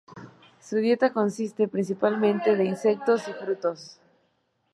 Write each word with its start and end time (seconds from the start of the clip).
Su 0.59 0.77
dieta 0.77 1.13
consiste 1.13 1.67
principalmente 1.67 2.55
de 2.55 2.65
insectos 2.65 3.27
y 3.27 3.33
frutos. 3.33 3.99